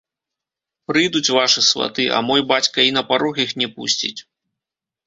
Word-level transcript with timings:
Прыйдуць 0.91 1.33
вашы 1.37 1.61
сваты, 1.69 2.09
а 2.17 2.25
мой 2.31 2.41
бацька 2.53 2.79
і 2.89 2.97
на 2.97 3.05
парог 3.13 3.35
іх 3.49 3.57
не 3.65 3.73
пусціць. 3.79 4.17